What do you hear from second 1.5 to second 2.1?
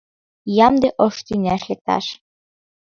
лекташ.